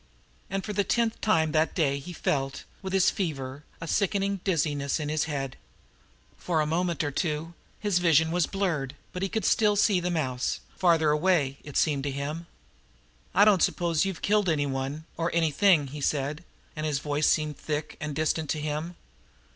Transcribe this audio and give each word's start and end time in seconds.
And 0.49 0.65
for 0.65 0.73
the 0.73 0.83
tenth 0.83 1.21
time 1.21 1.51
that 1.51 1.75
day 1.75 1.99
he 1.99 2.11
felt, 2.11 2.63
with 2.81 2.91
his 2.91 3.11
fever, 3.11 3.63
a 3.79 3.87
sickening 3.87 4.37
dizziness 4.43 4.99
in 4.99 5.09
his 5.09 5.25
head. 5.25 5.57
For 6.37 6.59
a 6.59 6.65
moment 6.65 7.03
or 7.03 7.11
two 7.11 7.53
his 7.79 7.99
vision 7.99 8.31
was 8.31 8.47
blurred, 8.47 8.95
but 9.13 9.21
he 9.21 9.29
could 9.29 9.45
still 9.45 9.75
see 9.75 9.99
the 9.99 10.09
mouse 10.09 10.59
farther 10.75 11.11
away, 11.11 11.59
it 11.63 11.77
seemed 11.77 12.01
to 12.05 12.11
him. 12.11 12.47
"I 13.35 13.45
don't 13.45 13.61
s'pose 13.61 14.03
you've 14.03 14.23
killed 14.23 14.49
anyone 14.49 15.05
or 15.17 15.29
anything," 15.35 15.85
he 15.85 16.01
said, 16.01 16.43
and 16.75 16.83
his 16.87 16.97
voice 16.97 17.27
seemed 17.27 17.59
thick 17.59 17.95
and 17.99 18.15
distant 18.15 18.49
to 18.49 18.59
him. 18.59 18.95